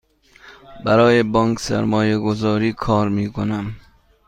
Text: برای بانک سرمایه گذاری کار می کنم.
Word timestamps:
برای 0.85 1.23
بانک 1.23 1.59
سرمایه 1.59 2.17
گذاری 2.19 2.73
کار 2.73 3.09
می 3.09 3.31
کنم. 3.31 3.75